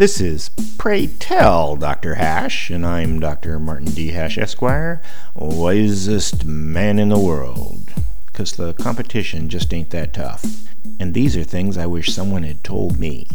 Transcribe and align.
This 0.00 0.18
is 0.18 0.48
Pray 0.78 1.08
Tell 1.08 1.76
Dr. 1.76 2.14
Hash, 2.14 2.70
and 2.70 2.86
I'm 2.86 3.20
Dr. 3.20 3.58
Martin 3.58 3.90
D. 3.90 4.12
Hash, 4.12 4.38
Esquire, 4.38 5.02
wisest 5.34 6.46
man 6.46 6.98
in 6.98 7.10
the 7.10 7.18
world. 7.18 7.92
Because 8.24 8.52
the 8.52 8.72
competition 8.72 9.50
just 9.50 9.74
ain't 9.74 9.90
that 9.90 10.14
tough. 10.14 10.42
And 10.98 11.12
these 11.12 11.36
are 11.36 11.44
things 11.44 11.76
I 11.76 11.84
wish 11.84 12.14
someone 12.14 12.44
had 12.44 12.64
told 12.64 12.98
me. 12.98 13.28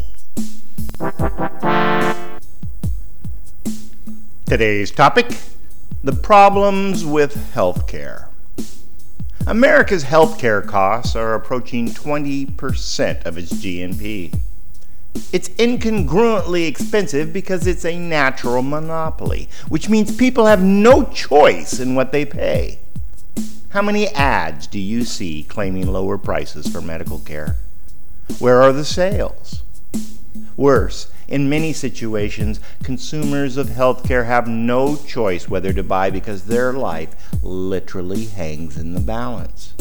Today's 4.48 4.90
topic 4.90 5.38
the 6.04 6.14
problems 6.14 7.06
with 7.06 7.54
healthcare. 7.54 8.30
America's 9.46 10.06
healthcare 10.06 10.66
costs 10.66 11.16
are 11.16 11.36
approaching 11.36 11.90
20% 11.90 13.24
of 13.28 13.38
its 13.38 13.54
GNP. 13.54 14.40
It's 15.32 15.50
incongruently 15.50 16.68
expensive 16.68 17.34
because 17.34 17.68
it's 17.68 17.86
a 17.86 17.98
natural 17.98 18.62
monopoly, 18.62 19.50
which 19.68 19.90
means 19.90 20.16
people 20.16 20.46
have 20.46 20.64
no 20.64 21.04
choice 21.06 21.80
in 21.80 21.96
what 21.96 22.12
they 22.12 22.26
pay. 22.26 22.80
How 23.70 23.82
many 23.82 24.08
ads 24.10 24.68
do 24.68 24.80
you 24.80 25.04
see 25.04 25.44
claiming 25.44 25.88
lower 25.88 26.18
prices 26.18 26.68
for 26.68 26.82
medical 26.82 27.20
care? 27.20 27.58
Where 28.40 28.62
are 28.62 28.72
the 28.72 28.86
sales? 28.86 29.64
Worse, 30.56 31.12
in 31.28 31.50
many 31.50 31.74
situations, 31.74 32.60
consumers 32.84 33.58
of 33.58 33.68
healthcare 33.68 34.26
have 34.26 34.48
no 34.48 34.96
choice 34.96 35.50
whether 35.50 35.74
to 35.74 35.84
buy 35.84 36.10
because 36.10 36.46
their 36.46 36.72
life 36.72 37.16
literally 37.44 38.26
hangs 38.26 38.78
in 38.78 38.94
the 38.94 39.02
balance. 39.02 39.74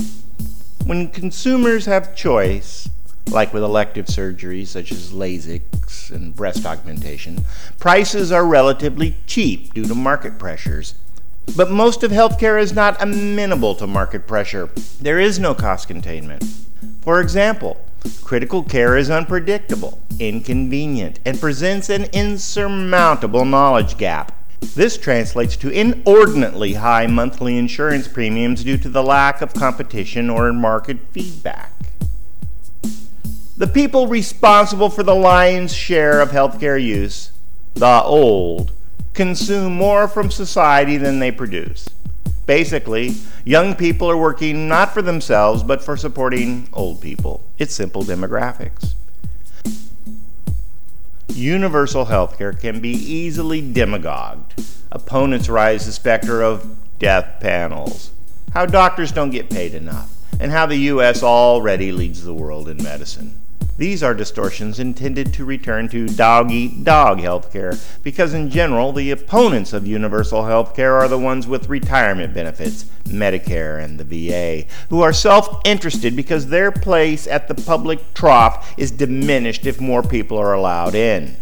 When 0.85 1.09
consumers 1.09 1.87
have 1.87 2.17
choice, 2.17 2.89
like 3.31 3.53
with 3.53 3.63
elective 3.63 4.07
surgeries 4.07 4.69
such 4.69 4.93
as 4.93 5.13
LASIK 5.13 5.63
and 6.11 6.35
breast 6.35 6.67
augmentation, 6.67 7.45
prices 7.79 8.31
are 8.31 8.47
relatively 8.47 9.17
cheap 9.27 9.75
due 9.75 9.87
to 9.87 9.95
market 9.95 10.39
pressures. 10.39 10.95
But 11.57 11.71
most 11.71 12.03
of 12.03 12.11
healthcare 12.11 12.61
is 12.61 12.73
not 12.73 13.01
amenable 13.03 13.75
to 13.77 13.87
market 13.87 14.27
pressure. 14.27 14.71
There 15.01 15.21
is 15.21 15.39
no 15.39 15.55
cost 15.55 15.89
containment. 15.89 16.45
For 17.03 17.21
example, 17.21 17.85
critical 18.23 18.63
care 18.63 18.97
is 18.97 19.11
unpredictable, 19.11 20.01
inconvenient, 20.19 21.21
and 21.25 21.39
presents 21.39 21.91
an 21.91 22.05
insurmountable 22.13 23.45
knowledge 23.45 23.99
gap. 23.99 24.33
This 24.75 24.97
translates 24.97 25.57
to 25.59 25.69
inordinately 25.69 26.75
high 26.75 27.07
monthly 27.07 27.59
insurance 27.59 28.09
premiums 28.09 28.65
due 28.65 28.79
to 28.79 28.89
the 28.89 29.03
lack 29.03 29.43
of 29.43 29.53
competition 29.53 30.31
or 30.31 30.51
market 30.53 30.99
feedback. 31.13 31.74
The 33.57 33.67
people 33.69 34.09
responsible 34.09 34.91
for 34.91 35.05
the 35.05 35.15
lion's 35.15 35.73
share 35.73 36.21
of 36.21 36.31
healthcare 36.31 36.83
use, 36.83 37.31
the 37.75 38.03
old, 38.03 38.73
consume 39.13 39.75
more 39.75 40.09
from 40.09 40.31
society 40.31 40.97
than 40.97 41.21
they 41.21 41.31
produce. 41.31 41.89
Basically, 42.47 43.15
young 43.45 43.77
people 43.77 44.11
are 44.11 44.17
working 44.17 44.67
not 44.67 44.93
for 44.93 45.03
themselves, 45.03 45.63
but 45.63 45.85
for 45.85 45.97
supporting 45.97 46.69
old 46.73 47.01
people. 47.01 47.45
It's 47.57 47.75
simple 47.75 48.03
demographics. 48.03 48.95
Universal 51.29 52.07
healthcare 52.07 52.59
can 52.59 52.81
be 52.81 52.91
easily 52.91 53.61
demagogued. 53.61 54.63
Opponents 54.91 55.49
rise 55.49 55.87
the 55.87 55.93
specter 55.93 56.43
of 56.43 56.77
death 56.99 57.41
panels, 57.41 58.11
how 58.53 58.67
doctors 58.67 59.11
don't 59.11 59.31
get 59.31 59.49
paid 59.49 59.75
enough, 59.75 60.11
and 60.41 60.53
how 60.53 60.67
the 60.67 60.77
U.S. 60.77 61.23
already 61.23 61.93
leads 61.93 62.25
the 62.25 62.35
world 62.35 62.69
in 62.69 62.83
medicine. 62.83 63.41
These 63.77 64.05
are 64.05 64.15
distortions 64.15 64.79
intended 64.79 65.35
to 65.35 65.45
return 65.45 65.89
to 65.89 66.07
dog 66.07 66.53
eat 66.53 66.85
dog 66.85 67.19
healthcare 67.19 67.77
because, 68.05 68.33
in 68.33 68.49
general, 68.49 68.93
the 68.93 69.11
opponents 69.11 69.73
of 69.73 69.85
universal 69.85 70.43
healthcare 70.43 70.93
are 70.93 71.09
the 71.09 71.19
ones 71.19 71.49
with 71.49 71.69
retirement 71.69 72.33
benefits, 72.33 72.85
Medicare, 73.07 73.83
and 73.83 73.99
the 73.99 74.05
VA, 74.05 74.69
who 74.91 75.03
are 75.03 75.13
self 75.13 75.61
interested 75.65 76.15
because 76.15 76.47
their 76.47 76.71
place 76.71 77.27
at 77.27 77.49
the 77.49 77.55
public 77.55 78.15
trough 78.15 78.73
is 78.79 78.93
diminished 78.93 79.67
if 79.67 79.81
more 79.81 80.05
people 80.05 80.39
are 80.39 80.55
allowed 80.55 80.95
in. 80.95 81.37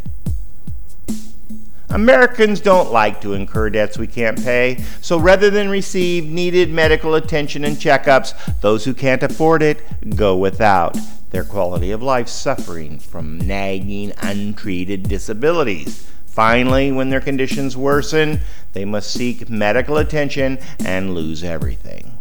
Americans 1.93 2.61
don't 2.61 2.91
like 2.91 3.21
to 3.21 3.35
incur 3.35 3.69
debts 3.69 3.99
we 3.99 4.07
can't 4.07 4.43
pay, 4.43 4.83
so 5.03 5.19
rather 5.19 5.51
than 5.51 5.69
receive 5.69 6.25
needed 6.25 6.71
medical 6.71 7.15
attention 7.15 7.65
and 7.67 7.77
checkups, 7.77 8.33
those 8.63 8.87
who 8.87 8.95
can't 8.95 9.23
afford 9.23 9.63
it 9.63 9.85
go 10.17 10.35
without 10.35 10.97
their 11.31 11.45
quality 11.45 11.91
of 11.91 12.03
life 12.03 12.29
suffering 12.29 12.99
from 12.99 13.37
nagging, 13.39 14.13
untreated 14.23 15.03
disabilities. 15.03 16.11
Finally, 16.25 16.91
when 16.93 17.11
their 17.11 17.21
conditions 17.21 17.77
worsen, 17.77 18.41
they 18.73 18.87
must 18.87 19.13
seek 19.13 19.51
medical 19.51 19.99
attention 19.99 20.59
and 20.83 21.15
lose 21.15 21.45
everything. 21.45 22.17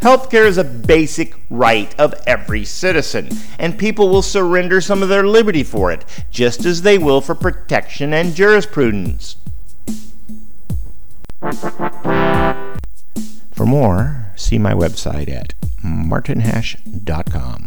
Healthcare 0.00 0.46
is 0.46 0.58
a 0.58 0.64
basic 0.64 1.34
right 1.50 1.98
of 1.98 2.14
every 2.26 2.64
citizen, 2.64 3.28
and 3.58 3.78
people 3.78 4.08
will 4.08 4.22
surrender 4.22 4.80
some 4.80 5.02
of 5.02 5.08
their 5.08 5.26
liberty 5.26 5.62
for 5.62 5.90
it, 5.90 6.04
just 6.30 6.64
as 6.64 6.82
they 6.82 6.98
will 6.98 7.20
for 7.20 7.34
protection 7.34 8.12
and 8.12 8.34
jurisprudence. 8.34 9.36
For 13.52 13.66
more, 13.66 14.32
see 14.36 14.58
my 14.58 14.74
website 14.74 15.30
at 15.30 15.54
martinhash.com. 15.82 17.65